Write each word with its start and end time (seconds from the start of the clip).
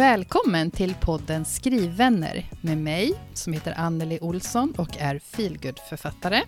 Välkommen 0.00 0.70
till 0.70 0.94
podden 0.94 1.44
Skrivvänner 1.44 2.44
med 2.62 2.78
mig 2.78 3.14
som 3.34 3.52
heter 3.52 3.74
Anneli 3.76 4.18
Olsson 4.20 4.74
och 4.78 4.96
är 4.98 5.18
feelgood-författare. 5.18 6.42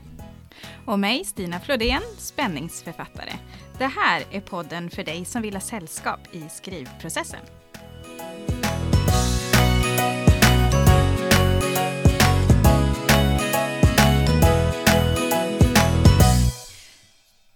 Och 0.87 0.99
mig, 0.99 1.25
Stina 1.25 1.61
Flodén, 1.61 2.03
spänningsförfattare. 2.19 3.33
Det 3.79 3.87
här 3.87 4.25
är 4.31 4.41
podden 4.41 4.91
för 4.91 5.05
dig 5.05 5.25
som 5.25 5.43
vill 5.43 5.55
ha 5.55 5.61
sällskap 5.61 6.21
i 6.33 6.49
skrivprocessen. 6.49 7.41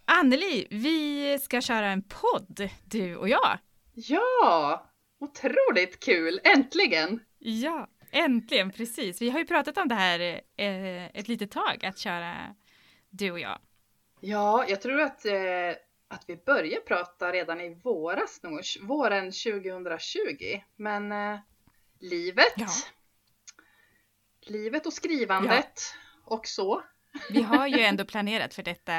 Anneli, 0.05 0.67
vi 0.71 1.39
ska 1.43 1.61
köra 1.61 1.89
en 1.89 2.03
podd, 2.03 2.69
du 2.85 3.17
och 3.17 3.29
jag. 3.29 3.59
Ja, 3.95 4.87
otroligt 5.21 6.01
kul! 6.05 6.41
Äntligen! 6.45 7.21
Ja, 7.39 7.89
äntligen, 8.11 8.71
precis. 8.73 9.23
Vi 9.23 9.31
har 9.31 9.39
ju 9.39 9.47
pratat 9.47 9.79
om 9.79 9.89
det 9.89 9.95
här 9.95 10.21
eh, 10.57 11.07
ett 11.07 11.29
litet 11.29 11.51
tag, 11.51 11.85
att 11.85 11.99
köra 11.99 12.55
du 13.11 13.31
och 13.31 13.39
jag. 13.41 13.59
Ja, 14.21 14.65
jag 14.69 14.81
tror 14.83 15.01
att, 15.01 15.25
eh, 15.27 15.71
att 16.09 16.25
vi 16.27 16.37
började 16.37 16.81
prata 16.81 17.33
redan 17.33 17.61
i 17.61 17.75
våras, 17.75 18.41
våren 18.81 19.25
2020. 19.25 20.61
Men 20.77 21.13
eh, 21.13 21.39
livet, 22.01 22.53
Ja. 22.57 22.69
livet 24.41 24.87
och 24.87 24.93
skrivandet 24.93 25.81
och 26.25 26.47
så. 26.47 26.83
Vi 27.31 27.43
har 27.43 27.67
ju 27.67 27.81
ändå 27.81 28.05
planerat 28.05 28.55
för 28.55 28.63
detta 28.63 28.93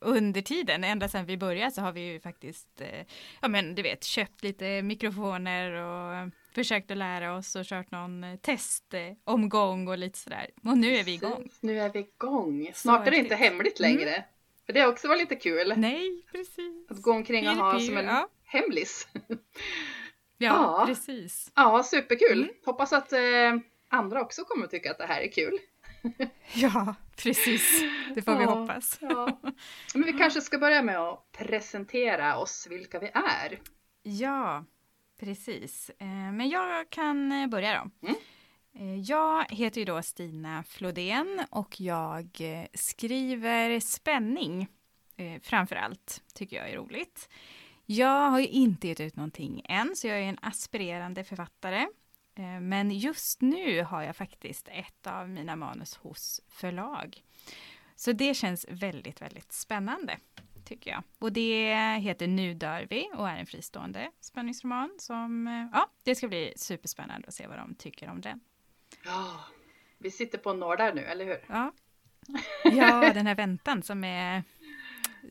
under 0.00 0.42
tiden. 0.42 0.84
Ända 0.84 1.08
sedan 1.08 1.26
vi 1.26 1.36
började 1.36 1.70
så 1.70 1.80
har 1.80 1.92
vi 1.92 2.00
ju 2.00 2.20
faktiskt, 2.20 2.80
eh, 2.80 3.06
ja 3.40 3.48
men 3.48 3.74
du 3.74 3.82
vet, 3.82 4.04
köpt 4.04 4.42
lite 4.42 4.82
mikrofoner 4.82 5.72
och 5.72 6.30
försökt 6.54 6.90
att 6.90 6.96
lära 6.96 7.36
oss 7.36 7.56
och 7.56 7.64
kört 7.64 7.90
någon 7.90 8.38
testomgång 8.42 9.88
och 9.88 9.98
lite 9.98 10.18
sådär. 10.18 10.46
Och 10.64 10.78
nu 10.78 10.96
är 10.96 11.04
vi 11.04 11.14
igång. 11.14 11.42
Precis, 11.42 11.62
Nu 11.62 11.80
är 11.80 11.92
vi 11.92 11.98
igång. 11.98 12.70
Snart 12.74 13.06
är 13.06 13.10
det 13.10 13.16
inte 13.16 13.34
hemligt 13.34 13.80
längre. 13.80 14.24
För 14.66 14.72
det 14.72 14.80
har 14.80 14.88
också 14.88 15.08
varit 15.08 15.20
lite 15.20 15.36
kul. 15.36 15.74
Nej, 15.76 16.22
precis. 16.32 16.90
Att 16.90 17.02
gå 17.02 17.12
omkring 17.12 17.48
och 17.48 17.54
ha 17.54 17.80
som 17.80 17.96
en 17.96 18.06
ja. 18.06 18.28
hemlis. 18.44 19.08
Ja, 20.38 20.78
Ja. 20.78 20.86
precis. 20.86 21.52
Ja, 21.54 21.82
superkul. 21.82 22.42
Mm. 22.42 22.54
Hoppas 22.64 22.92
att 22.92 23.12
eh, 23.12 23.20
andra 23.88 24.22
också 24.22 24.44
kommer 24.44 24.64
att 24.64 24.70
tycka 24.70 24.90
att 24.90 24.98
det 24.98 25.06
här 25.06 25.20
är 25.20 25.32
kul. 25.32 25.58
Ja, 26.54 26.94
precis. 27.16 27.82
Det 28.14 28.22
får 28.22 28.36
vi 28.36 28.42
Ja, 28.44 28.54
hoppas. 28.54 28.98
Ja. 29.00 29.40
Men 29.94 30.02
vi 30.02 30.12
kanske 30.12 30.40
ska 30.40 30.58
börja 30.58 30.82
med 30.82 30.98
att 30.98 31.32
presentera 31.32 32.36
oss 32.38 32.66
vilka 32.70 32.98
vi 32.98 33.06
är. 33.14 33.58
Ja, 34.02 34.64
precis. 35.20 35.90
Eh, 35.98 36.06
Men 36.32 36.48
jag 36.48 36.90
kan 36.90 37.32
eh, 37.32 37.46
börja 37.46 37.84
då. 37.84 38.08
Mm. 38.08 38.20
Eh, 38.78 39.00
Jag 39.00 39.44
heter 39.50 39.80
ju 39.80 39.84
då 39.84 40.02
Stina 40.02 40.62
Flodén 40.62 41.40
och 41.50 41.80
jag 41.80 42.28
skriver 42.74 43.80
spänning 43.80 44.68
framför 45.42 45.76
allt, 45.76 46.22
tycker 46.34 46.56
jag 46.56 46.70
är 46.70 46.76
roligt. 46.76 47.28
Jag 47.86 48.30
har 48.30 48.40
ju 48.40 48.46
inte 48.46 48.88
gett 48.88 49.00
ut 49.00 49.16
någonting 49.16 49.62
än, 49.64 49.96
så 49.96 50.06
jag 50.06 50.18
är 50.18 50.22
en 50.22 50.38
aspirerande 50.42 51.24
författare. 51.24 51.86
Eh, 52.36 52.60
Men 52.60 52.90
just 52.90 53.40
nu 53.42 53.82
har 53.82 54.02
jag 54.02 54.16
faktiskt 54.16 54.68
ett 54.68 55.06
av 55.06 55.28
mina 55.28 55.56
manus 55.56 55.96
hos 55.96 56.40
förlag. 56.48 57.22
Så 57.96 58.12
det 58.12 58.34
känns 58.34 58.66
väldigt, 58.70 59.22
väldigt 59.22 59.52
spännande 59.52 60.18
tycker 60.64 60.90
jag. 60.90 61.02
Och 61.18 61.32
det 61.32 61.74
heter 62.00 62.26
Nu 62.26 62.54
dör 62.54 62.86
vi 62.90 63.10
och 63.14 63.28
är 63.28 63.36
en 63.36 63.46
fristående 63.46 64.10
spänningsroman 64.20 64.94
som, 64.98 65.46
eh, 65.46 65.68
ja, 65.72 65.90
det 66.04 66.14
ska 66.14 66.28
bli 66.28 66.52
superspännande 66.56 67.28
att 67.28 67.34
se 67.34 67.46
vad 67.46 67.58
de 67.58 67.74
tycker 67.74 68.08
om 68.10 68.20
den. 68.20 68.40
Ja, 69.04 69.40
vi 69.98 70.10
sitter 70.10 70.38
på 70.38 70.52
nålar 70.52 70.94
nu, 70.94 71.00
eller 71.04 71.24
hur? 71.24 71.44
Ja, 71.48 71.72
ja 72.64 73.12
den 73.14 73.26
här 73.26 73.34
väntan 73.34 73.82
som 73.82 74.04
är 74.04 74.42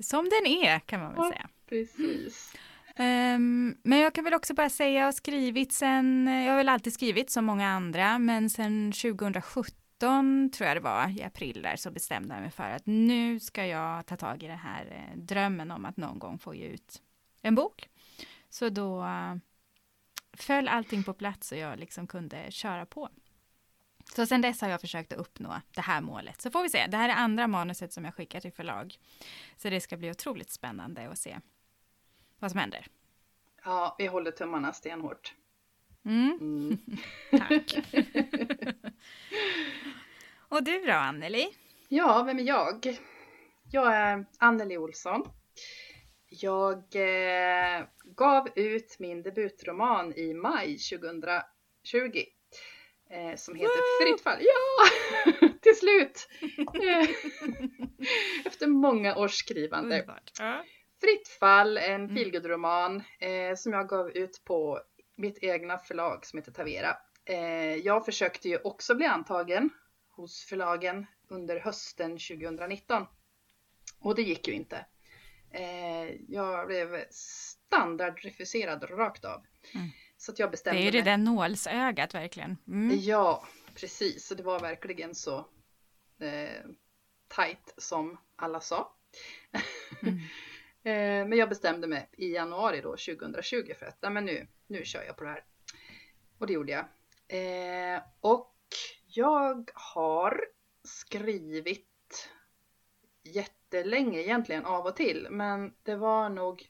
som 0.01 0.23
den 0.29 0.45
är 0.51 0.79
kan 0.79 0.99
man 0.99 1.09
väl 1.13 1.19
Ja. 1.23 1.29
säga. 1.31 1.49
Precis. 1.69 2.53
Um, 2.99 3.77
men 3.83 3.99
jag 3.99 4.13
kan 4.13 4.23
väl 4.23 4.33
också 4.33 4.53
bara 4.53 4.69
säga, 4.69 4.99
jag 4.99 5.05
har 5.05 5.11
skrivit 5.11 5.73
sen, 5.73 6.27
jag 6.27 6.51
har 6.51 6.57
väl 6.57 6.69
alltid 6.69 6.93
skrivit 6.93 7.29
som 7.29 7.45
många 7.45 7.67
andra, 7.67 8.19
men 8.19 8.49
sen 8.49 8.91
2017 8.91 10.49
tror 10.49 10.67
jag 10.67 10.77
det 10.77 10.81
var, 10.81 11.19
i 11.19 11.23
april 11.23 11.61
där, 11.61 11.75
så 11.75 11.91
bestämde 11.91 12.33
jag 12.33 12.41
mig 12.41 12.51
för 12.51 12.69
att 12.69 12.85
nu 12.85 13.39
ska 13.39 13.65
jag 13.65 14.05
ta 14.05 14.17
tag 14.17 14.43
i 14.43 14.47
den 14.47 14.57
här 14.57 14.85
eh, 14.85 15.17
drömmen 15.17 15.71
om 15.71 15.85
att 15.85 15.97
någon 15.97 16.19
gång 16.19 16.39
få 16.39 16.55
ge 16.55 16.65
ut 16.65 17.01
en 17.41 17.55
bok. 17.55 17.89
Så 18.49 18.69
då 18.69 19.05
föll 20.33 20.67
allting 20.67 21.03
på 21.03 21.13
plats 21.13 21.51
och 21.51 21.57
jag 21.57 21.79
liksom 21.79 22.07
kunde 22.07 22.51
köra 22.51 22.85
på. 22.85 23.09
Så 24.15 24.25
sen 24.25 24.41
dess 24.41 24.61
har 24.61 24.69
jag 24.69 24.81
försökt 24.81 25.13
att 25.13 25.19
uppnå 25.19 25.61
det 25.71 25.81
här 25.81 26.01
målet. 26.01 26.41
Så 26.41 26.51
får 26.51 26.63
vi 26.63 26.69
se, 26.69 26.87
det 26.87 26.97
här 26.97 27.09
är 27.09 27.13
andra 27.13 27.47
manuset 27.47 27.93
som 27.93 28.05
jag 28.05 28.15
skickar 28.15 28.39
till 28.39 28.51
förlag. 28.51 28.95
Så 29.57 29.69
det 29.69 29.81
ska 29.81 29.97
bli 29.97 30.11
otroligt 30.11 30.51
spännande 30.51 31.09
att 31.09 31.17
se 31.17 31.39
vad 32.39 32.51
som 32.51 32.59
händer. 32.59 32.87
Ja, 33.63 33.95
vi 33.99 34.07
håller 34.07 34.31
tummarna 34.31 34.73
stenhårt. 34.73 35.33
Mm, 36.05 36.37
Mm. 36.41 36.77
tack. 37.47 37.77
Och 40.49 40.63
du 40.63 40.85
då, 40.85 40.91
Anneli? 40.93 41.47
Ja, 41.89 42.23
vem 42.23 42.39
är 42.39 42.43
jag? 42.43 42.97
Jag 43.71 43.95
är 43.95 44.25
Anneli 44.39 44.77
Olsson. 44.77 45.23
Jag 46.29 46.77
eh, 46.95 47.85
gav 48.03 48.49
ut 48.55 48.99
min 48.99 49.23
debutroman 49.23 50.13
i 50.13 50.33
maj 50.33 50.77
2020. 50.77 52.23
Eh, 53.09 53.35
som 53.35 53.55
heter 53.55 54.03
Fritt 54.03 54.21
fall. 54.21 54.37
Ja! 54.41 54.87
Till 55.61 55.75
slut! 55.75 56.27
Eh, 56.83 57.09
Efter 58.45 58.67
många 58.67 59.15
års 59.15 59.33
skrivande. 59.33 59.95
Underbart. 59.95 60.31
Ja. 60.39 60.63
Fritt 61.01 61.27
fall, 61.27 61.77
en 61.77 62.01
Mm. 62.03 62.15
feelgood-roman 62.15 63.03
eh, 63.19 63.55
som 63.55 63.73
jag 63.73 63.89
gav 63.89 64.09
ut 64.09 64.41
på 64.45 64.81
mitt 65.15 65.37
egna 65.43 65.77
förlag 65.77 66.25
som 66.25 66.39
heter 66.39 66.51
Tavera. 66.51 66.97
Eh, 67.25 67.75
jag 67.75 68.05
försökte 68.05 68.49
ju 68.49 68.57
också 68.63 68.95
bli 68.95 69.05
antagen 69.05 69.69
hos 70.09 70.45
förlagen 70.45 71.05
under 71.29 71.59
hösten 71.59 72.11
2019. 72.11 73.05
Och 73.99 74.15
det 74.15 74.21
gick 74.21 74.47
ju 74.47 74.53
inte. 74.53 74.85
Eh, 75.51 76.15
jag 76.27 76.67
blev 76.67 77.05
standardrefuserad 77.09 78.83
rakt 78.89 79.25
av. 79.25 79.43
Mm. 79.73 79.87
Så 80.17 80.31
att 80.31 80.39
jag 80.39 80.47
Det 80.47 80.51
bestämde 80.51 80.81
är 80.81 80.83
ju 80.83 80.91
det 80.91 80.97
mig. 80.97 81.05
där 81.05 81.17
nålsögat 81.17 82.13
verkligen. 82.13 82.57
Mm. 82.67 82.97
Ja, 82.99 83.47
precis. 83.75 84.27
Så 84.27 84.35
det 84.35 84.43
var 84.43 84.59
verkligen 84.59 85.15
så 85.15 85.37
eh, 86.19 86.65
tight 87.35 87.73
som 87.77 88.17
alla 88.35 88.59
sa. 88.59 88.95
Mm. 90.01 90.19
Eh, 90.85 91.27
men 91.27 91.37
jag 91.37 91.49
bestämde 91.49 91.87
mig 91.87 92.09
i 92.17 92.33
januari 92.33 92.81
då 92.81 92.89
2020 92.89 93.73
för 93.79 93.85
att 93.85 94.13
men 94.13 94.25
nu, 94.25 94.47
nu 94.67 94.85
kör 94.85 95.03
jag 95.03 95.17
på 95.17 95.23
det 95.23 95.29
här. 95.29 95.43
Och 96.37 96.47
det 96.47 96.53
gjorde 96.53 96.71
jag. 96.71 96.85
Eh, 97.27 98.01
och 98.19 98.55
jag 99.07 99.71
har 99.73 100.45
skrivit 100.83 102.29
jättelänge 103.23 104.19
egentligen 104.19 104.65
av 104.65 104.85
och 104.85 104.95
till. 104.95 105.27
Men 105.29 105.73
det 105.83 105.95
var 105.95 106.29
nog 106.29 106.69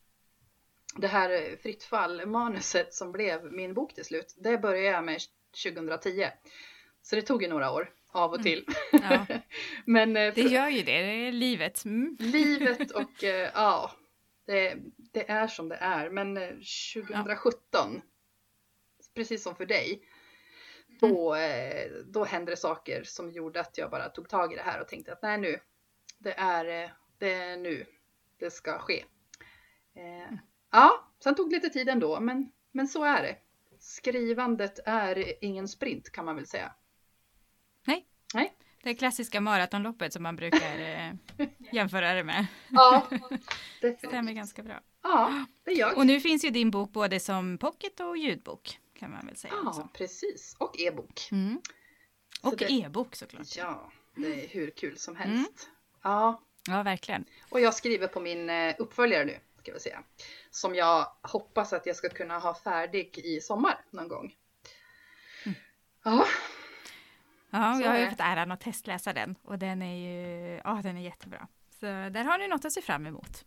det 0.95 1.07
här 1.07 1.57
fritt 1.61 1.83
fall 1.83 2.25
manuset 2.25 2.93
som 2.93 3.11
blev 3.11 3.53
min 3.53 3.73
bok 3.73 3.93
till 3.93 4.05
slut. 4.05 4.35
Det 4.37 4.57
började 4.57 4.87
jag 4.87 5.03
med 5.03 5.19
2010. 5.63 6.27
Så 7.01 7.15
det 7.15 7.21
tog 7.21 7.43
ju 7.43 7.49
några 7.49 7.71
år 7.71 7.91
av 8.11 8.31
och 8.31 8.39
Mm. 8.39 8.43
till. 8.43 8.65
Ja, 8.91 9.25
men 9.85 10.17
eh, 10.17 10.33
det 10.33 10.41
gör 10.41 10.69
ju 10.69 10.83
det, 10.83 11.01
det 11.01 11.27
är 11.27 11.31
livet. 11.31 11.85
Mm. 11.85 12.17
livet 12.19 12.91
och 12.91 13.23
ja, 13.53 13.91
det, 14.45 14.77
det 14.97 15.29
är 15.29 15.47
som 15.47 15.69
det 15.69 15.75
är. 15.75 16.09
Men 16.09 16.37
eh, 16.37 16.49
2017, 16.49 18.01
precis 19.13 19.43
som 19.43 19.55
för 19.55 19.65
dig, 19.65 20.01
då, 20.99 21.35
eh, 21.35 21.91
då 22.05 22.23
hände 22.23 22.51
det 22.51 22.57
saker 22.57 23.03
som 23.03 23.31
gjorde 23.31 23.59
att 23.59 23.77
jag 23.77 23.91
bara 23.91 24.09
tog 24.09 24.29
tag 24.29 24.53
i 24.53 24.55
det 24.55 24.61
här 24.61 24.81
och 24.81 24.87
tänkte 24.87 25.13
att 25.13 25.21
nej 25.21 25.37
nu, 25.37 25.59
det 26.17 26.33
är, 26.33 26.83
eh, 26.83 26.89
det 27.17 27.33
är 27.33 27.57
nu 27.57 27.85
det 28.37 28.51
ska 28.51 28.79
ske. 28.79 29.05
Eh, 29.95 30.37
ja, 30.71 31.11
sen 31.23 31.35
tog 31.35 31.49
det 31.49 31.55
lite 31.55 31.69
tid 31.69 31.89
ändå, 31.89 32.19
men, 32.19 32.51
men 32.71 32.87
så 32.87 33.03
är 33.03 33.23
det. 33.23 33.37
Skrivandet 33.79 34.79
är 34.85 35.43
ingen 35.43 35.67
sprint 35.67 36.11
kan 36.11 36.25
man 36.25 36.35
väl 36.35 36.47
säga. 36.47 36.75
Det 38.85 38.95
klassiska 38.95 39.41
maratonloppet 39.41 40.13
som 40.13 40.23
man 40.23 40.35
brukar 40.35 40.79
eh, 40.79 41.13
jämföra 41.71 42.13
det 42.13 42.23
med. 42.23 42.47
Ja, 42.69 43.05
Stämmer 43.09 43.39
definitivt. 43.81 44.35
ganska 44.35 44.63
bra. 44.63 44.79
Ja, 45.03 45.45
det 45.63 45.71
gör 45.71 45.87
jag. 45.89 45.97
Och 45.97 46.05
nu 46.05 46.19
finns 46.19 46.45
ju 46.45 46.49
din 46.49 46.71
bok 46.71 46.91
både 46.91 47.19
som 47.19 47.57
pocket 47.57 47.99
och 47.99 48.17
ljudbok 48.17 48.79
kan 48.99 49.11
man 49.11 49.25
väl 49.25 49.35
säga. 49.35 49.53
Ja, 49.63 49.69
också. 49.69 49.89
precis. 49.93 50.55
Och 50.59 50.79
e-bok. 50.79 51.27
Mm. 51.31 51.61
Och 52.41 52.57
det- 52.57 52.71
e-bok 52.71 53.15
såklart. 53.15 53.57
Ja, 53.57 53.91
det 54.15 54.43
är 54.43 54.47
hur 54.47 54.69
kul 54.71 54.97
som 54.97 55.15
Mm. 55.15 55.29
helst. 55.29 55.69
Ja, 56.03 56.41
Ja, 56.67 56.83
verkligen. 56.83 57.25
och 57.49 57.59
jag 57.59 57.73
skriver 57.73 58.07
på 58.07 58.19
min 58.19 58.49
eh, 58.49 58.75
uppföljare 58.79 59.25
nu. 59.25 59.39
ska 59.61 59.71
jag 59.71 59.81
säga. 59.81 60.03
Som 60.51 60.75
jag 60.75 61.07
hoppas 61.21 61.73
att 61.73 61.85
jag 61.85 61.95
ska 61.95 62.09
kunna 62.09 62.39
ha 62.39 62.53
färdig 62.55 63.17
i 63.17 63.41
sommar 63.41 63.85
någon 63.91 64.07
gång. 64.07 64.33
Mm. 65.45 65.55
Ja, 66.03 66.25
Ja, 67.55 67.81
jag 67.81 67.89
har 67.91 67.97
ju 67.97 68.09
fått 68.09 68.19
äran 68.19 68.51
att 68.51 68.59
testläsa 68.59 69.13
den 69.13 69.35
och 69.43 69.59
den 69.59 69.81
är 69.81 69.95
ju, 69.95 70.61
ja 70.63 70.79
den 70.83 70.97
är 70.97 71.01
jättebra. 71.01 71.47
Så 71.79 71.85
där 71.85 72.23
har 72.23 72.37
ni 72.37 72.47
något 72.47 72.65
att 72.65 72.71
se 72.71 72.81
fram 72.81 73.05
emot. 73.05 73.45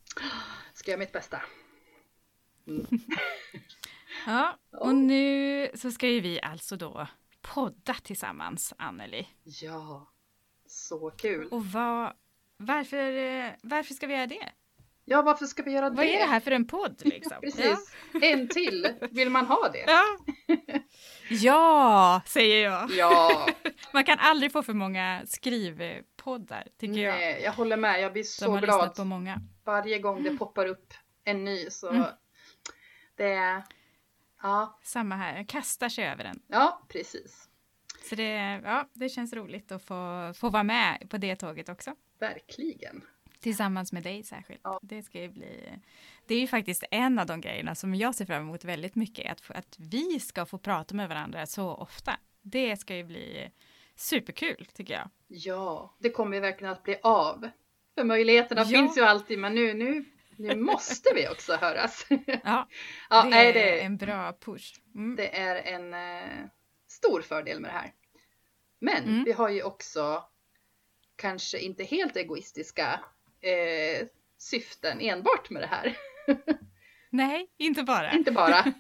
ska 0.75 0.91
göra 0.91 0.99
mitt 0.99 1.13
bästa. 1.13 1.43
Ja, 4.27 4.59
och 4.71 4.95
nu 4.95 5.71
så 5.75 5.91
ska 5.91 6.09
ju 6.09 6.21
vi 6.21 6.41
alltså 6.41 6.77
då 6.77 7.07
podda 7.41 7.95
tillsammans, 7.95 8.75
Anneli. 8.79 9.29
Ja, 9.45 10.13
så 10.67 11.11
kul. 11.11 11.49
Och 11.49 11.67
vad, 11.67 12.13
varför, 12.57 13.13
eh, 13.17 13.51
varför 13.63 13.95
ska 13.95 14.07
vi 14.07 14.15
göra 14.15 14.27
det? 14.27 14.53
Ja, 15.11 15.23
varför 15.23 15.47
ska 15.47 15.63
vi 15.63 15.71
göra 15.71 15.91
det? 15.91 15.97
Vad 15.97 16.07
är 16.07 16.19
det 16.19 16.25
här 16.25 16.41
för 16.41 16.51
en 16.51 16.67
podd 16.67 17.03
liksom? 17.05 17.37
Precis. 17.41 17.95
En 18.23 18.49
till. 18.49 18.95
Vill 19.11 19.31
man 19.31 19.47
ha 19.47 19.69
det? 19.69 19.85
Ja. 19.87 20.03
ja, 21.31 22.23
säger 22.27 22.65
jag. 22.65 22.91
Ja, 22.91 23.47
Man 23.93 24.05
kan 24.05 24.19
aldrig 24.19 24.53
få 24.53 24.63
för 24.63 24.73
många 24.73 25.23
skrivpoddar, 25.27 26.67
tycker 26.79 27.01
jag. 27.01 27.15
nej, 27.15 27.41
jag 27.45 27.53
håller 27.53 27.77
med. 27.77 28.01
Jag 28.03 28.13
blir 28.13 28.23
De 28.23 28.27
så 28.27 28.51
har 28.51 28.61
glad 28.61 28.95
på 28.95 29.05
många. 29.05 29.41
varje 29.65 29.99
gång 29.99 30.23
det 30.23 30.37
poppar 30.39 30.67
upp 30.67 30.95
en 31.25 31.45
ny. 31.45 31.71
Så 31.71 31.89
Mm. 31.91 32.05
det 33.17 33.33
är... 33.33 33.63
Ja, 34.43 34.79
Samma 34.83 35.17
här, 35.17 35.45
kastar 35.45 35.89
sig 35.89 36.05
över 36.07 36.25
den. 36.25 36.41
ja, 36.47 36.83
precis. 36.89 37.49
Så 38.09 38.15
det, 38.15 38.61
ja, 38.65 38.89
det 38.93 39.09
känns 39.09 39.33
roligt 39.33 39.73
att 39.73 39.83
få, 39.85 40.33
få 40.37 40.49
vara 40.49 40.63
med 40.63 41.07
på 41.11 41.17
det 41.17 41.37
tåget 41.37 41.69
också. 41.69 41.95
Verkligen. 42.21 43.03
Tillsammans 43.41 43.93
med 43.93 44.03
dig 44.03 44.23
särskilt. 44.23 44.61
Ja. 44.65 44.79
Det 44.83 45.03
ska 45.03 45.21
ju 45.21 45.29
bli... 45.29 45.73
Det 46.27 46.35
är 46.35 46.41
ju 46.41 46.47
faktiskt 46.47 46.85
en 46.91 47.19
av 47.19 47.27
de 47.27 47.41
grejerna 47.41 47.75
som 47.75 47.95
jag 47.95 48.15
ser 48.15 48.27
fram 48.27 48.43
emot 48.43 48.65
väldigt 48.65 48.95
mycket. 48.95 49.33
Att, 49.33 49.51
att 49.59 49.77
vi 49.79 50.21
ska 50.21 50.47
få 50.47 50.59
prata 50.59 50.95
med 50.95 51.09
varandra 51.09 51.47
så 51.47 51.75
ofta. 51.75 52.13
Det 52.43 52.77
ska 52.77 52.97
ju 52.97 53.05
bli 53.05 53.51
superkul 53.97 54.67
tycker 54.75 54.95
jag. 54.95 55.11
Ja, 55.27 55.95
det 55.99 56.11
kommer 56.11 56.35
ju 56.37 56.41
verkligen 56.41 56.73
att 56.73 56.83
bli 56.83 56.97
av. 57.03 57.49
För 57.95 58.05
möjligheterna 58.05 58.61
Ja. 58.61 58.67
finns 58.67 58.99
ju 58.99 59.03
alltid, 59.03 59.39
men 59.39 59.55
nu, 59.55 59.75
nu, 59.75 60.05
nu 60.37 60.57
måste 60.57 61.15
vi 61.15 61.29
också 61.29 61.57
höras. 61.57 62.07
Ja, 62.45 62.69
ja, 63.11 63.25
det 63.31 63.37
är 63.37 63.53
det, 63.55 63.81
en 63.81 63.97
bra 63.97 64.33
push. 64.33 64.75
Mm. 64.95 65.17
det 65.17 65.37
är 65.39 65.57
en 65.75 65.95
eh, 65.95 66.47
stor 66.89 67.23
fördel 67.23 67.61
med 67.61 67.71
det 67.71 67.75
här. 67.79 67.93
Men 68.79 69.05
Mm. 69.05 69.25
vi 69.25 69.33
har 69.33 69.49
ju 69.49 69.63
också 69.63 70.25
kanske 71.17 71.59
inte 71.59 71.85
helt 71.85 72.17
egoistiska 72.17 73.01
eh, 73.41 74.07
syften 74.39 75.01
enbart 75.01 75.51
med 75.51 75.63
det 75.63 75.67
här. 75.67 75.97
Nej, 77.11 77.47
inte 77.57 77.83
bara. 77.83 78.13
inte 78.13 78.33
bara. 78.33 78.65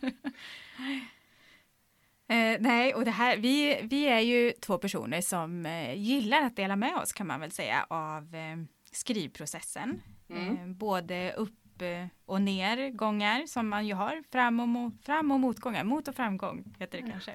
Eh, 2.30 2.56
nej, 2.60 2.94
och 2.94 3.04
det 3.04 3.10
här, 3.10 3.36
vi, 3.36 3.80
vi 3.82 4.06
är 4.06 4.20
ju 4.20 4.52
två 4.52 4.78
personer 4.78 5.20
som 5.20 5.66
eh, 5.66 5.94
gillar 5.94 6.42
att 6.42 6.56
dela 6.56 6.76
med 6.76 6.96
oss 6.96 7.12
kan 7.12 7.26
man 7.26 7.40
väl 7.40 7.50
säga 7.52 7.86
av 7.90 8.34
eh, 8.34 8.56
skrivprocessen. 8.92 10.02
Mm. 10.30 10.56
Eh, 10.56 10.66
både 10.66 11.32
upp 11.32 11.82
eh, 11.82 12.06
och 12.26 12.42
ner 12.42 12.90
gångar 12.90 13.46
som 13.46 13.68
man 13.68 13.86
ju 13.86 13.94
har, 13.94 14.22
fram 14.32 14.60
och, 14.60 14.66
mo- 14.66 15.02
fram 15.02 15.30
och 15.30 15.40
motgångar, 15.40 15.84
mot 15.84 16.08
och 16.08 16.14
framgång 16.14 16.74
heter 16.78 17.02
det 17.02 17.10
kanske. 17.10 17.32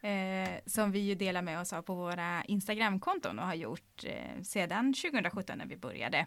Eh, 0.00 0.60
som 0.66 0.92
vi 0.92 0.98
ju 0.98 1.14
delar 1.14 1.42
med 1.42 1.60
oss 1.60 1.72
av 1.72 1.82
på 1.82 1.94
våra 1.94 2.44
Instagramkonton 2.44 3.38
och 3.38 3.46
har 3.46 3.54
gjort 3.54 4.04
eh, 4.04 4.42
sedan 4.42 4.94
2017 4.94 5.58
när 5.58 5.66
vi 5.66 5.76
började 5.76 6.26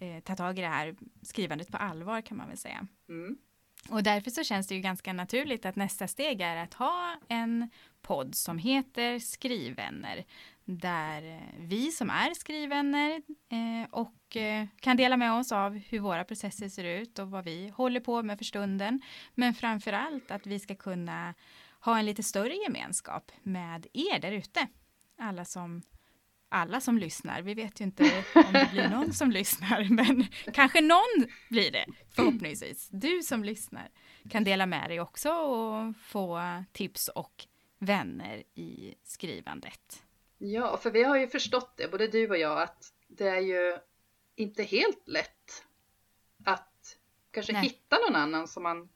eh, 0.00 0.22
ta 0.24 0.36
tag 0.36 0.58
i 0.58 0.62
det 0.62 0.68
här 0.68 0.96
skrivandet 1.22 1.70
på 1.70 1.76
allvar 1.76 2.20
kan 2.20 2.36
man 2.36 2.48
väl 2.48 2.58
säga. 2.58 2.86
Mm. 3.08 3.38
Och 3.88 4.02
därför 4.02 4.30
så 4.30 4.44
känns 4.44 4.66
det 4.66 4.74
ju 4.74 4.80
ganska 4.80 5.12
naturligt 5.12 5.66
att 5.66 5.76
nästa 5.76 6.08
steg 6.08 6.40
är 6.40 6.56
att 6.56 6.74
ha 6.74 7.16
en 7.28 7.70
podd 8.02 8.34
som 8.34 8.58
heter 8.58 9.18
Skrivvänner. 9.18 10.24
Där 10.64 11.22
eh, 11.34 11.40
vi 11.58 11.90
som 11.90 12.10
är 12.10 12.34
skrivvänner 12.34 13.10
eh, 13.48 13.90
och 13.90 14.36
eh, 14.36 14.66
kan 14.80 14.96
dela 14.96 15.16
med 15.16 15.32
oss 15.32 15.52
av 15.52 15.74
hur 15.76 15.98
våra 15.98 16.24
processer 16.24 16.68
ser 16.68 16.84
ut 16.84 17.18
och 17.18 17.30
vad 17.30 17.44
vi 17.44 17.68
håller 17.68 18.00
på 18.00 18.22
med 18.22 18.38
för 18.38 18.44
stunden. 18.44 19.00
Men 19.34 19.54
framför 19.54 19.92
allt 19.92 20.30
att 20.30 20.46
vi 20.46 20.58
ska 20.58 20.74
kunna 20.74 21.34
ha 21.84 21.98
en 21.98 22.06
lite 22.06 22.22
större 22.22 22.54
gemenskap 22.54 23.32
med 23.42 23.86
er 23.92 24.18
där 24.18 24.32
ute. 24.32 24.68
Alla 25.18 25.44
som 25.44 25.82
alla 26.48 26.80
som 26.80 26.98
lyssnar. 26.98 27.42
Vi 27.42 27.54
vet 27.54 27.80
ju 27.80 27.84
inte 27.84 28.24
om 28.34 28.52
det 28.52 28.68
blir 28.72 28.88
någon 28.88 29.12
som 29.12 29.30
lyssnar, 29.30 29.84
men 29.90 30.26
kanske 30.52 30.80
någon 30.80 31.26
blir 31.50 31.70
det 31.70 31.86
förhoppningsvis. 32.10 32.88
Du 32.92 33.22
som 33.22 33.44
lyssnar 33.44 33.88
kan 34.30 34.44
dela 34.44 34.66
med 34.66 34.90
dig 34.90 35.00
också 35.00 35.30
och 35.30 35.96
få 35.96 36.40
tips 36.72 37.08
och 37.08 37.46
vänner 37.78 38.42
i 38.54 38.94
skrivandet. 39.04 40.02
Ja, 40.38 40.76
för 40.76 40.90
vi 40.90 41.02
har 41.02 41.16
ju 41.16 41.28
förstått 41.28 41.76
det, 41.76 41.90
både 41.90 42.06
du 42.06 42.28
och 42.28 42.38
jag, 42.38 42.62
att 42.62 42.92
det 43.08 43.28
är 43.28 43.40
ju 43.40 43.78
inte 44.36 44.62
helt 44.62 45.08
lätt 45.08 45.64
att 46.44 46.98
kanske 47.30 47.52
Nej. 47.52 47.62
hitta 47.62 47.96
någon 47.98 48.16
annan 48.16 48.48
som 48.48 48.62
man 48.62 48.88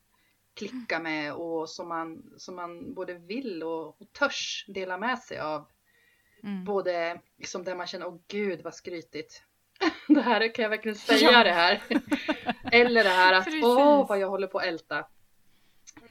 klickar 0.59 1.01
med 1.01 1.33
och 1.35 1.71
som 1.71 1.89
man, 1.89 2.23
som 2.37 2.57
man 2.57 2.95
både 2.95 3.15
vill 3.15 3.63
och, 3.63 3.87
och 4.01 4.13
törs 4.13 4.65
dela 4.69 4.99
med 4.99 5.19
sig 5.19 5.39
av. 5.39 5.67
Mm. 6.43 6.65
Både 6.65 7.21
liksom 7.39 7.65
där 7.65 7.75
man 7.77 7.87
känner, 7.87 8.07
åh 8.07 8.19
gud 8.29 8.61
vad 8.63 8.75
skrytigt. 8.75 9.43
Det 10.09 10.21
här 10.21 10.55
kan 10.55 10.63
jag 10.63 10.71
verkligen 10.71 10.97
säga 10.99 11.33
Ja. 11.33 11.45
det 11.45 11.53
här. 11.53 11.83
Eller 12.73 13.05
det 13.05 13.11
här 13.11 13.33
att, 13.35 13.45
Precis. 13.45 13.65
åh 13.65 14.09
vad 14.09 14.19
jag 14.19 14.29
håller 14.29 14.47
på 14.47 14.59
att 14.59 14.65
älta. 14.67 15.07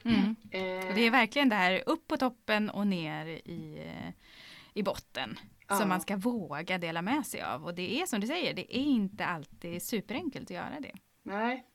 Mm. 0.04 0.36
Eh, 0.52 0.88
Och 0.90 0.94
det 0.96 1.02
är 1.02 1.12
verkligen 1.12 1.50
det 1.50 1.56
här 1.56 1.84
upp 1.86 2.08
på 2.08 2.18
toppen 2.18 2.70
och 2.70 2.88
ner 2.88 3.26
i, 3.26 3.92
i 4.74 4.84
botten 4.84 5.40
Ja. 5.70 5.76
som 5.76 5.90
man 5.90 6.02
ska 6.02 6.16
våga 6.18 6.78
dela 6.78 7.02
med 7.02 7.26
sig 7.26 7.42
av. 7.42 7.66
Och 7.66 7.74
det 7.76 8.02
är 8.02 8.06
som 8.06 8.20
du 8.20 8.28
säger, 8.28 8.54
det 8.54 8.78
är 8.78 8.82
inte 8.82 9.26
alltid 9.26 9.84
superenkelt 9.84 10.46
att 10.52 10.56
göra 10.56 10.80
det. 10.80 10.96
Nej, 11.24 11.66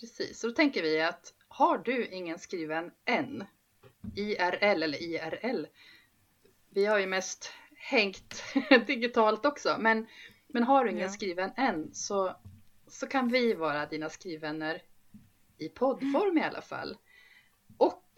precis. 0.00 0.40
Så 0.40 0.46
då 0.46 0.52
tänker 0.52 0.82
vi 0.82 1.02
att 1.02 1.34
har 1.56 1.78
du 1.78 2.06
ingen 2.06 2.38
skriven 2.38 2.90
än, 3.04 3.44
IRL 4.16 4.82
eller 4.82 5.02
IRL, 5.02 5.66
vi 6.70 6.86
har 6.86 6.98
ju 6.98 7.06
mest 7.06 7.52
hängt 7.76 8.42
digitalt 8.86 9.46
också, 9.46 9.76
men, 9.78 10.06
men 10.46 10.62
har 10.62 10.84
du 10.84 10.90
ingen 10.90 11.02
Ja. 11.02 11.08
skriven 11.12 11.50
än 11.56 11.94
så, 11.94 12.36
så 12.86 13.06
kan 13.06 13.28
vi 13.28 13.54
vara 13.54 13.86
dina 13.86 14.10
skrivvänner 14.10 14.82
i 15.58 15.68
poddform 15.68 16.38
i 16.38 16.42
alla 16.42 16.62
fall. 16.62 16.96
Och 17.76 18.10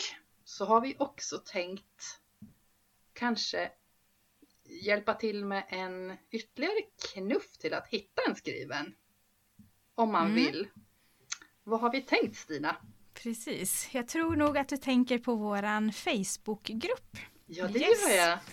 så 0.44 0.64
har 0.64 0.80
vi 0.80 0.96
också 0.98 1.38
tänkt 1.38 2.20
kanske 3.12 3.70
hjälpa 4.64 5.14
till 5.14 5.44
med 5.44 5.64
en 5.68 6.16
ytterligare 6.30 6.82
knuff 7.12 7.58
till 7.58 7.74
att 7.74 7.86
hitta 7.88 8.22
en 8.28 8.34
skriven. 8.36 8.94
Om 9.94 10.12
man 10.12 10.22
Mm. 10.30 10.34
vill. 10.34 10.68
Vad 11.64 11.80
har 11.80 11.92
vi 11.92 12.02
tänkt 12.02 12.36
Stina? 12.36 12.76
Precis, 13.22 13.88
jag 13.92 14.08
tror 14.08 14.36
nog 14.36 14.58
att 14.58 14.68
du 14.68 14.76
tänker 14.76 15.18
på 15.18 15.34
våran 15.34 15.92
Facebookgrupp. 15.92 17.16
Ja 17.46 17.68
det 17.68 17.78
Yes. 17.78 18.08
gör 18.08 18.16
jag. 18.16 18.38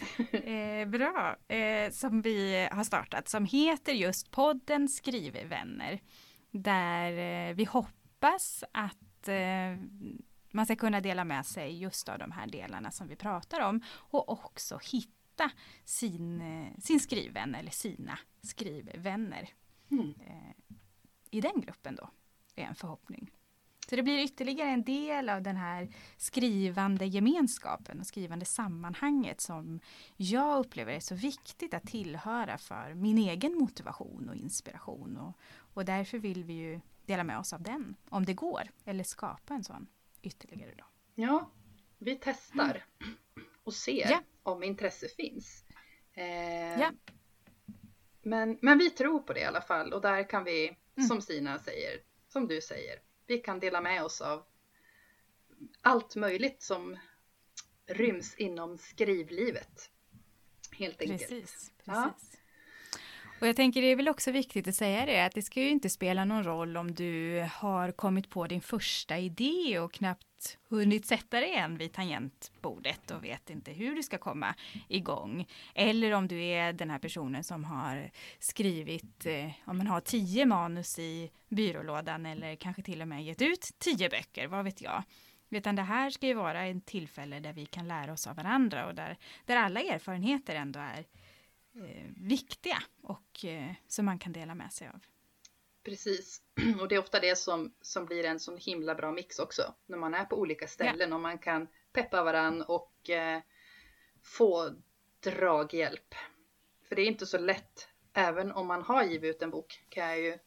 Eh, 0.46 0.88
bra, 0.88 1.36
eh, 1.56 1.92
som 1.92 2.22
vi 2.22 2.68
har 2.72 2.84
startat 2.84 3.30
som 3.30 3.46
heter 3.46 3.94
just 3.94 4.32
podden 4.32 4.88
Skrivvänner. 4.90 6.00
Där 6.52 7.12
eh, 7.50 7.56
vi 7.56 7.64
hoppas 7.66 8.64
att 8.72 9.28
eh, 9.28 9.78
man 10.52 10.66
ska 10.66 10.76
kunna 10.76 11.02
dela 11.02 11.24
med 11.26 11.46
sig 11.46 11.78
just 11.82 12.10
av 12.10 12.20
de 12.20 12.32
här 12.32 12.48
delarna 12.48 12.92
som 12.92 13.08
vi 13.08 13.16
pratar 13.16 13.60
om 13.62 13.82
och 13.94 14.30
också 14.30 14.80
hitta 14.92 15.52
sin, 15.86 16.42
eh, 16.42 16.80
sin 16.80 17.00
skrivvän 17.00 17.56
eller 17.56 17.72
sina 17.72 18.20
skrivvänner 18.42 19.50
Mm. 19.92 20.14
eh, 20.28 20.76
i 21.32 21.42
den 21.42 21.62
gruppen 21.62 21.96
då, 21.96 22.10
är 22.56 22.64
en 22.64 22.76
förhoppning. 22.76 23.32
Så 23.90 23.96
det 23.96 24.04
blir 24.04 24.24
ytterligare 24.24 24.70
en 24.70 24.84
del 24.84 25.30
av 25.30 25.42
den 25.42 25.56
här 25.58 25.90
skrivande 26.18 27.06
gemenskapen 27.06 28.00
och 28.00 28.08
skrivande 28.08 28.46
sammanhanget 28.46 29.42
som 29.42 29.80
jag 30.18 30.60
upplever 30.60 30.94
är 30.94 31.00
så 31.00 31.16
viktigt 31.16 31.74
att 31.74 31.88
tillhöra 31.88 32.58
för 32.58 32.94
min 32.94 33.18
egen 33.18 33.56
motivation 33.56 34.30
och 34.30 34.36
inspiration. 34.36 35.18
Och, 35.18 35.34
och 35.74 35.86
därför 35.86 36.18
vill 36.20 36.44
vi 36.44 36.54
ju 36.54 36.80
dela 37.06 37.24
med 37.24 37.40
oss 37.40 37.54
av 37.54 37.62
den, 37.62 37.96
om 38.10 38.26
det 38.26 38.34
går, 38.34 38.62
eller 38.86 39.04
skapa 39.04 39.54
en 39.54 39.64
sån 39.64 39.88
ytterligare. 40.22 40.74
Då. 40.78 40.84
Ja, 41.16 41.52
vi 41.98 42.16
testar 42.22 42.86
och 43.64 43.74
ser 43.74 44.10
Ja. 44.12 44.22
om 44.44 44.64
intresse 44.64 45.08
finns. 45.08 45.66
Eh, 46.14 46.80
Ja. 46.80 46.92
men, 48.22 48.58
men 48.62 48.78
vi 48.78 48.90
tror 48.90 49.20
på 49.20 49.34
det 49.34 49.40
i 49.40 49.44
alla 49.46 49.62
fall 49.62 49.94
och 49.94 50.02
där 50.02 50.30
kan 50.30 50.44
vi, 50.44 50.78
Mm. 50.98 51.08
som 51.08 51.22
Stina 51.22 51.60
säger, 51.60 52.00
som 52.28 52.48
du 52.48 52.62
säger, 52.62 52.96
vi 53.28 53.38
kan 53.38 53.60
dela 53.60 53.82
med 53.82 54.04
oss 54.04 54.22
av 54.22 54.44
allt 55.82 56.16
möjligt 56.16 56.62
som 56.62 56.98
ryms 57.86 58.36
inom 58.36 58.78
skrivlivet. 58.78 59.92
Helt 60.72 61.02
enkelt. 61.02 61.30
Precis, 61.30 61.72
Ja. 61.84 62.16
Och 63.40 63.48
jag 63.48 63.56
tänker 63.56 63.82
det 63.82 63.88
är 63.88 63.96
väl 63.96 64.10
också 64.10 64.32
viktigt 64.32 64.68
att 64.68 64.76
säga 64.76 65.06
det 65.06 65.26
att 65.26 65.32
det 65.32 65.42
ska 65.42 65.62
ju 65.62 65.70
inte 65.70 65.90
spela 65.90 66.26
någon 66.26 66.44
roll 66.44 66.78
om 66.78 66.96
du 66.96 67.46
har 67.54 67.92
kommit 67.92 68.30
på 68.30 68.48
din 68.48 68.62
första 68.62 69.18
idé 69.18 69.80
och 69.80 69.94
knappt 69.94 70.58
hunnit 70.70 71.06
sätta 71.06 71.40
dig 71.40 71.54
än 71.54 71.78
vid 71.78 71.94
tangentbordet 71.94 73.12
och 73.12 73.24
vet 73.24 73.50
inte 73.50 73.72
hur 73.72 73.96
du 73.96 74.04
ska 74.04 74.18
komma 74.18 74.56
igång. 74.88 75.48
Eller 75.74 76.12
om 76.12 76.28
du 76.28 76.44
är 76.44 76.74
den 76.74 76.90
här 76.90 77.00
personen 77.00 77.44
som 77.44 77.64
har 77.64 78.12
skrivit, 78.40 79.26
eh, 79.26 79.52
om 79.66 79.78
man 79.78 79.88
har 79.88 80.02
tio 80.02 80.46
manus 80.46 81.00
i 81.00 81.32
byrålådan 81.50 82.26
eller 82.26 82.56
kanske 82.56 82.82
till 82.82 83.02
och 83.02 83.08
med 83.08 83.24
gett 83.24 83.42
ut 83.42 83.72
tio 83.78 84.10
böcker, 84.10 84.48
vad 84.48 84.64
vet 84.64 84.82
jag. 84.82 85.04
Utan 85.50 85.76
det 85.76 85.82
här 85.82 86.10
ska 86.10 86.28
ju 86.28 86.34
vara 86.34 86.62
en 86.62 86.82
tillfälle 86.82 87.40
där 87.40 87.54
vi 87.54 87.66
kan 87.66 87.88
lära 87.88 88.14
oss 88.14 88.28
av 88.28 88.36
varandra 88.36 88.86
och 88.86 88.96
där, 88.96 89.18
där 89.46 89.56
alla 89.56 89.80
erfarenheter 89.82 90.56
ändå 90.56 90.80
är 90.80 91.06
eh, 91.76 92.12
viktiga 92.16 92.84
och 93.02 93.46
eh, 93.46 93.74
som 93.88 94.06
man 94.06 94.20
kan 94.20 94.34
dela 94.34 94.56
med 94.56 94.74
sig 94.74 94.88
av. 94.88 95.00
Precis, 95.84 96.42
och 96.80 96.88
det 96.88 96.96
är 96.96 97.00
ofta 97.00 97.20
det 97.20 97.38
som, 97.38 97.74
som 97.82 98.06
blir 98.06 98.24
en 98.24 98.40
sån 98.40 98.58
himla 98.58 98.96
bra 98.96 99.12
mix 99.12 99.40
också. 99.40 99.74
När 99.86 99.98
man 99.98 100.14
är 100.14 100.26
på 100.26 100.40
olika 100.40 100.68
ställen 100.68 101.10
ja. 101.10 101.16
och 101.16 101.22
man 101.22 101.38
kan 101.38 101.68
peppa 101.94 102.24
varann 102.24 102.62
och 102.62 103.10
eh, 103.10 103.42
få 104.24 104.76
draghjälp. 105.20 106.16
För 106.88 106.96
det 106.96 107.02
är 107.02 107.08
inte 107.08 107.26
så 107.26 107.38
lätt, 107.38 107.90
även 108.14 108.52
om 108.52 108.68
man 108.68 108.82
har 108.82 109.04
givit 109.04 109.36
ut 109.36 109.42
en 109.42 109.50
bok, 109.50 109.86
kan 109.90 110.04
jag 110.04 110.20
ju 110.20 110.38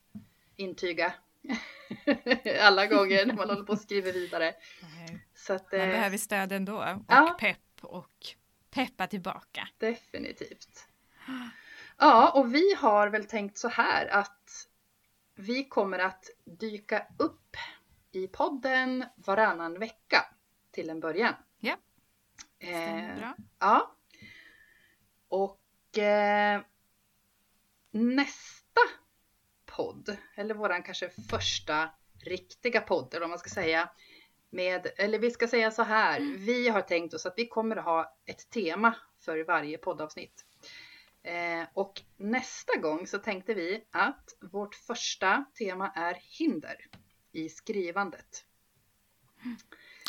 intyga. 0.56 1.14
Alla 2.61 2.87
gånger 2.87 3.26
när 3.26 3.35
man 3.35 3.50
håller 3.50 3.64
på 3.64 3.73
att 3.73 3.82
skriva 3.82 4.11
vidare. 4.11 4.54
Så 5.35 5.52
att, 5.52 5.73
man 5.73 5.80
eh, 5.80 5.87
behöver 5.87 6.16
stöd 6.16 6.52
ändå 6.52 6.76
och 6.76 7.04
ja, 7.08 7.37
pepp 7.40 7.58
och 7.82 8.26
peppa 8.70 9.06
tillbaka. 9.06 9.68
Definitivt. 9.78 10.88
Ja, 11.99 12.30
och 12.30 12.54
vi 12.54 12.75
har 12.75 13.08
väl 13.08 13.25
tänkt 13.25 13.58
så 13.58 13.68
här 13.68 14.06
att 14.06 14.68
vi 15.35 15.64
kommer 15.64 15.99
att 15.99 16.30
dyka 16.44 17.06
upp 17.18 17.56
i 18.12 18.28
podden 18.28 19.04
varannan 19.16 19.78
vecka 19.78 20.26
till 20.70 20.90
en 20.90 21.00
början. 21.00 21.35
Ja, 21.61 21.76
stämmer 22.56 23.11
eh, 23.11 23.18
bra. 23.18 23.37
Ja. 23.58 23.94
Och 25.28 25.99
eh, 25.99 26.61
nästa 27.90 28.80
podd, 29.66 30.16
eller 30.35 30.54
våran 30.54 30.82
kanske 30.82 31.11
första 31.30 31.90
riktiga 32.25 32.80
podd, 32.80 33.08
eller 33.11 33.20
vad 33.20 33.30
man 33.30 33.38
ska 33.38 33.50
säga, 33.50 33.90
med, 34.50 34.87
eller 34.97 35.18
vi 35.18 35.30
ska 35.30 35.49
säga 35.49 35.70
så 35.70 35.82
här, 35.82 36.20
vi 36.20 36.68
har 36.68 36.80
tänkt 36.80 37.14
oss 37.14 37.26
att 37.26 37.35
vi 37.37 37.49
kommer 37.49 37.76
att 37.76 37.85
ha 37.85 38.16
ett 38.26 38.50
tema 38.50 38.94
för 39.20 39.44
varje 39.44 39.78
poddavsnitt. 39.78 40.44
Eh, 41.28 41.66
och 41.75 42.02
nästa 42.16 42.76
gång 42.76 43.06
så 43.06 43.18
tänkte 43.18 43.54
vi 43.54 43.85
att 43.90 44.37
vårt 44.40 44.75
första 44.75 45.44
tema 45.58 45.92
är 45.94 46.16
hinder 46.38 46.76
i 47.32 47.49
skrivandet. 47.49 48.44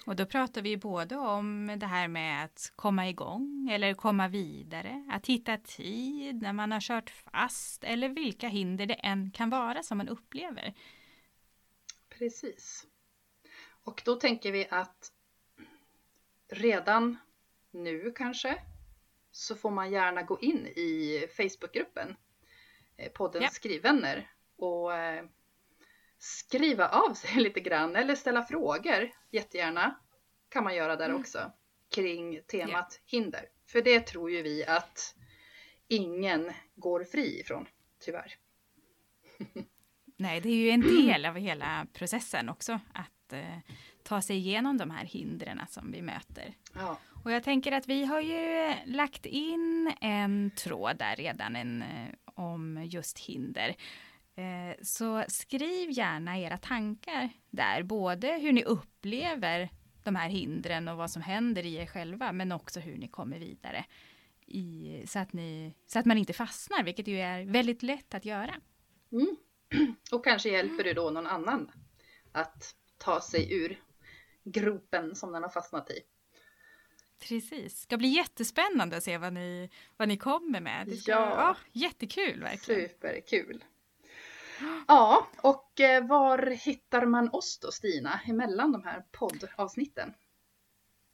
Och 0.06 0.16
då 0.16 0.26
pratar 0.26 0.62
vi 0.62 0.78
både 0.78 1.16
om 1.16 1.76
det 1.80 1.86
här 1.86 2.08
med 2.08 2.44
att 2.46 2.72
komma 2.76 3.10
igång 3.10 3.70
eller 3.72 3.94
komma 3.94 4.28
vidare, 4.28 5.08
att 5.12 5.28
hitta 5.28 5.58
tid 5.58 6.42
när 6.42 6.54
man 6.54 6.72
har 6.72 6.80
kört 6.80 7.10
fast 7.10 7.84
eller 7.84 8.10
vilka 8.10 8.48
hinder 8.48 8.86
det 8.86 8.94
än 8.94 9.32
kan 9.32 9.50
vara 9.50 9.84
som 9.84 9.98
man 9.98 10.10
upplever. 10.10 10.74
Precis. 12.10 12.88
Och 13.84 14.02
då 14.06 14.16
tänker 14.16 14.52
vi 14.52 14.68
att 14.70 15.12
redan 16.48 17.18
nu 17.72 18.12
kanske 18.16 18.62
så 19.32 19.56
får 19.56 19.72
man 19.72 19.92
gärna 19.92 20.22
gå 20.24 20.40
in 20.40 20.68
i 20.68 21.26
Facebookgruppen 21.38 22.16
eh, 22.98 23.12
podden 23.12 23.42
ja. 23.42 23.50
Skrivvänner 23.50 24.32
och 24.58 24.94
eh, 24.94 25.26
skriva 26.18 26.88
av 26.88 27.14
sig 27.14 27.36
lite 27.42 27.60
grann 27.60 27.96
eller 27.96 28.16
ställa 28.16 28.44
frågor 28.44 29.12
jättegärna 29.32 29.96
kan 30.50 30.64
man 30.64 30.76
göra 30.76 30.96
där 30.96 31.10
mm. 31.10 31.22
också 31.22 31.52
kring 31.90 32.42
temat 32.48 33.02
ja. 33.04 33.18
hinder. 33.18 33.46
För 33.68 33.82
det 33.82 34.00
tror 34.00 34.32
ju 34.32 34.42
vi 34.42 34.66
att 34.66 35.16
ingen 35.88 36.52
går 36.76 37.04
fri 37.04 37.40
ifrån, 37.40 37.68
tyvärr. 38.00 38.36
Nej, 40.18 40.42
det 40.42 40.50
är 40.50 40.56
ju 40.56 40.70
en 40.70 40.82
del 40.82 41.26
av 41.26 41.36
hela 41.36 41.88
processen 41.94 42.50
också 42.50 42.80
att 42.94 43.34
eh, 43.34 43.58
ta 44.04 44.22
sig 44.22 44.38
igenom 44.38 44.78
de 44.78 44.92
här 44.92 45.06
hindren 45.06 45.62
som 45.70 45.92
vi 45.92 46.02
möter. 46.02 46.54
Ja. 46.74 47.00
Och 47.30 47.36
jag 47.36 47.44
tänker 47.44 47.72
att 47.72 47.88
vi 47.88 48.06
har 48.06 48.22
ju 48.22 48.70
eh, 48.70 48.76
lagt 48.86 49.26
in 49.26 49.94
en 50.02 50.52
tråd 50.52 50.98
där 50.98 51.16
redan 51.16 51.56
en, 51.56 51.82
eh, 51.82 52.10
om 52.26 52.84
just 52.86 53.20
hinder. 53.20 53.76
Eh, 54.36 54.78
så 54.82 55.24
skriv 55.28 55.92
gärna 55.92 56.40
era 56.40 56.58
tankar 56.58 57.30
där, 57.50 57.84
både 57.84 58.28
hur 58.28 58.52
ni 58.52 58.64
upplever 58.64 59.70
de 60.04 60.16
här 60.16 60.30
hindren 60.30 60.88
och 60.88 60.98
vad 60.98 61.12
som 61.12 61.22
händer 61.22 61.66
i 61.66 61.76
er 61.76 61.86
själva, 61.86 62.32
men 62.32 62.52
också 62.52 62.80
hur 62.80 62.98
ni 62.98 63.08
kommer 63.08 63.40
vidare. 63.40 63.86
I, 64.46 65.04
så, 65.08 65.20
att 65.20 65.34
ni, 65.34 65.74
så 65.88 66.00
att 66.00 66.06
man 66.06 66.18
inte 66.18 66.34
fastnar, 66.34 66.84
vilket 66.84 67.08
ju 67.08 67.20
är 67.20 67.46
väldigt 67.46 67.84
lätt 67.84 68.14
att 68.14 68.26
göra. 68.26 68.56
Mm. 69.12 69.36
Och 70.12 70.24
kanske 70.24 70.50
hjälper 70.50 70.84
du 70.84 70.94
då 70.94 71.10
någon 71.10 71.28
annan 71.28 71.72
att 72.32 72.76
ta 72.98 73.22
sig 73.22 73.54
ur 73.54 73.80
gropen 74.44 75.16
som 75.16 75.32
den 75.32 75.44
har 75.44 75.50
fastnat 75.50 75.92
i. 75.92 76.00
Precis, 77.20 77.82
ska 77.82 77.98
bli 77.98 78.08
jättespännande 78.08 78.98
att 78.98 79.04
se 79.04 79.18
vad 79.18 79.34
ni, 79.34 79.70
vad 79.98 80.08
ni 80.08 80.18
kommer 80.18 80.62
med. 80.62 80.88
Det 80.88 80.96
ska, 80.96 81.12
ja. 81.12 81.34
ja, 81.36 81.56
jättekul 81.72 82.42
verkligen. 82.42 82.90
Superkul. 82.90 83.64
Ja, 84.88 85.28
och 85.42 85.80
eh, 85.80 86.08
var 86.08 86.48
hittar 86.66 87.06
man 87.06 87.30
oss 87.30 87.60
då 87.60 87.72
Stina 87.72 88.20
emellan 88.26 88.72
de 88.72 88.84
här 88.84 89.06
poddavsnitten? 89.12 90.14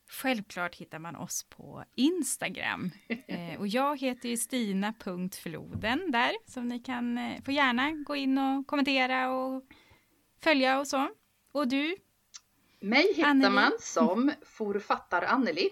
Självklart 0.10 0.76
hittar 0.76 1.00
man 1.00 1.16
oss 1.16 1.44
på 1.44 1.84
Instagram. 1.96 2.92
Eh, 3.28 3.60
och 3.60 3.68
jag 3.68 4.00
heter 4.00 4.30
ju 4.30 4.38
stina.floden 4.38 6.12
där, 6.12 6.32
så 6.48 6.62
ni 6.62 6.80
kan 6.80 7.18
eh, 7.18 7.42
få 7.44 7.52
gärna 7.52 7.92
gå 7.92 8.16
in 8.16 8.38
och 8.38 8.68
kommentera 8.68 9.32
och 9.32 9.64
följa 10.44 10.80
och 10.80 10.88
så. 10.88 11.10
Och 11.52 11.68
du? 11.68 11.96
Mig 12.80 13.14
hittar 13.16 13.30
Anneli. 13.30 13.56
man 13.56 13.72
som 13.80 14.32
forfattar 14.46 15.22
Anneli. 15.22 15.70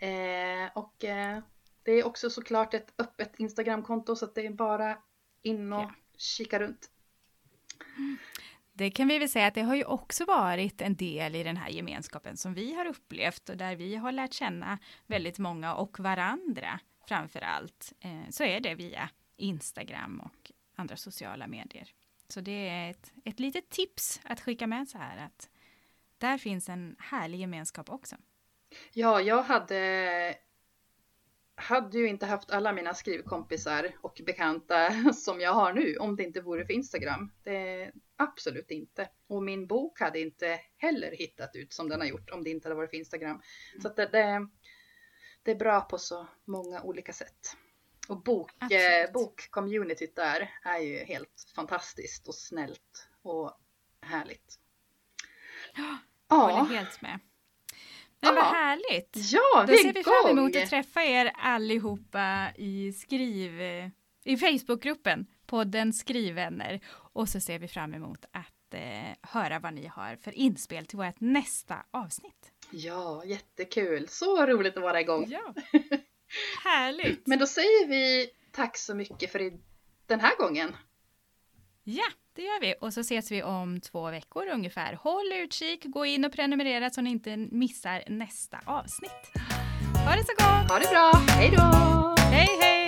Eh, 0.00 0.70
och 0.74 1.04
eh, 1.04 1.42
det 1.82 1.92
är 1.92 2.06
också 2.06 2.30
såklart 2.30 2.74
ett 2.74 2.94
öppet 2.98 3.32
Instagramkonto 3.38 4.16
så 4.16 4.24
att 4.24 4.34
det 4.34 4.46
är 4.46 4.50
bara 4.50 4.98
in 5.42 5.72
och 5.72 5.80
ja. 5.80 5.94
kika 6.16 6.60
runt. 6.60 6.90
Det 8.72 8.90
kan 8.90 9.08
vi 9.08 9.18
väl 9.18 9.28
säga 9.28 9.46
att 9.46 9.54
det 9.54 9.62
har 9.62 9.74
ju 9.74 9.84
också 9.84 10.24
varit 10.24 10.80
en 10.80 10.96
del 10.96 11.34
i 11.36 11.42
den 11.42 11.56
här 11.56 11.68
gemenskapen 11.68 12.36
som 12.36 12.54
vi 12.54 12.74
har 12.74 12.86
upplevt 12.86 13.48
och 13.48 13.56
där 13.56 13.76
vi 13.76 13.96
har 13.96 14.12
lärt 14.12 14.32
känna 14.32 14.78
väldigt 15.06 15.38
många 15.38 15.74
och 15.74 16.00
varandra 16.00 16.80
framför 17.08 17.40
allt. 17.40 17.92
Eh, 18.00 18.30
så 18.30 18.44
är 18.44 18.60
det 18.60 18.74
via 18.74 19.10
Instagram 19.36 20.20
och 20.20 20.52
andra 20.76 20.96
sociala 20.96 21.46
medier. 21.46 21.88
Så 22.28 22.40
det 22.40 22.68
är 22.68 22.90
ett, 22.90 23.12
ett 23.24 23.40
litet 23.40 23.68
tips 23.68 24.20
att 24.24 24.40
skicka 24.40 24.66
med 24.66 24.88
så 24.88 24.98
här 24.98 25.26
att 25.26 25.48
där 26.18 26.38
finns 26.38 26.68
en 26.68 26.96
härlig 26.98 27.40
gemenskap 27.40 27.90
också. 27.90 28.16
Ja, 28.92 29.20
jag 29.20 29.42
hade 29.42 30.36
hade 31.60 31.98
ju 31.98 32.08
inte 32.08 32.26
haft 32.26 32.50
alla 32.50 32.72
mina 32.72 32.94
skrivkompisar 32.94 33.92
och 34.00 34.20
bekanta 34.26 35.12
som 35.14 35.40
jag 35.40 35.52
har 35.52 35.72
nu 35.72 35.96
om 35.96 36.16
det 36.16 36.22
inte 36.22 36.40
vore 36.40 36.66
för 36.66 36.72
Instagram. 36.72 37.32
Det, 37.42 37.92
absolut 38.16 38.70
inte. 38.70 39.08
Och 39.26 39.42
min 39.42 39.66
bok 39.66 40.00
hade 40.00 40.20
inte 40.20 40.60
heller 40.76 41.10
hittat 41.10 41.56
ut 41.56 41.72
som 41.72 41.88
den 41.88 42.00
har 42.00 42.06
gjort 42.06 42.30
om 42.30 42.44
det 42.44 42.50
inte 42.50 42.68
hade 42.68 42.76
varit 42.76 42.90
för 42.90 42.96
Instagram. 42.96 43.42
Så 43.82 43.88
det, 43.88 44.06
det, 44.06 44.48
det, 45.42 45.50
är 45.50 45.56
bra 45.56 45.80
på 45.80 45.98
så 45.98 46.26
många 46.44 46.82
olika 46.82 47.12
sätt. 47.12 47.56
Och 48.08 48.22
bok, 48.22 48.72
eh, 48.72 49.12
bokcommunityt 49.12 50.16
där 50.16 50.50
är 50.62 50.78
ju 50.78 50.98
helt 50.98 51.52
fantastiskt 51.54 52.28
och 52.28 52.34
snällt 52.34 53.08
och 53.22 53.60
härligt. 54.02 54.58
Ja, 55.74 55.98
jag 56.28 56.36
håller 56.36 56.76
helt 56.76 57.02
med. 57.02 57.20
Men 58.20 58.34
vad 58.34 58.44
härligt! 58.44 59.16
Ja, 59.32 59.64
Då 59.68 59.76
ser 59.76 59.92
vi 59.92 60.04
fram 60.04 60.38
emot 60.38 60.56
att 60.56 60.70
träffa 60.70 61.02
er 61.02 61.32
allihopa 61.34 62.52
i 62.56 62.92
skriv 62.92 63.60
i 64.24 64.36
Facebookgruppen 64.36 65.26
podden 65.46 65.92
Skrivvänner 65.92 66.80
och 67.12 67.28
så 67.28 67.40
ser 67.40 67.58
vi 67.58 67.68
fram 67.68 67.94
emot 67.94 68.24
att 68.32 68.74
eh, 68.74 69.16
höra 69.22 69.58
vad 69.58 69.74
ni 69.74 69.86
har 69.86 70.16
för 70.16 70.38
inspel 70.38 70.86
till 70.86 70.98
vårt 70.98 71.20
nästa 71.20 71.76
avsnitt. 71.90 72.52
Ja, 72.70 73.24
jättekul! 73.24 74.08
Så 74.08 74.46
roligt 74.46 74.76
att 74.76 74.82
vara 74.82 75.00
igång! 75.00 75.26
Ja, 75.28 75.54
härligt! 76.64 77.26
Men 77.26 77.38
då 77.38 77.46
säger 77.46 77.88
vi 77.88 78.30
tack 78.52 78.76
så 78.76 78.94
mycket 78.94 79.32
för 79.32 79.52
den 80.06 80.20
här 80.20 80.36
gången. 80.36 80.76
Ja, 81.92 82.04
det 82.36 82.42
gör 82.42 82.60
vi. 82.60 82.74
Och 82.80 82.92
så 82.92 83.00
ses 83.00 83.30
vi 83.30 83.42
om 83.42 83.80
två 83.80 84.10
veckor 84.10 84.48
ungefär. 84.48 84.94
Håll 84.94 85.32
utkik, 85.32 85.84
gå 85.84 86.06
in 86.06 86.24
och 86.24 86.32
prenumerera 86.32 86.90
så 86.90 87.00
ni 87.00 87.10
inte 87.10 87.36
missar 87.36 88.02
nästa 88.06 88.58
avsnitt. 88.64 89.32
Ha 90.06 90.16
det 90.16 90.24
så 90.24 90.32
gott! 90.32 90.70
Ha 90.70 90.78
det 90.78 90.90
bra! 90.90 91.12
Hej 91.28 91.50
då! 91.56 92.14
Hej 92.18 92.48
hej! 92.60 92.79